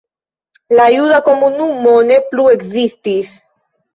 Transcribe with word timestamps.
La 0.79 0.85
juda 0.93 1.19
komunumo 1.27 1.93
ne 2.11 2.17
plu 2.31 2.47
ekzistis. 2.57 3.37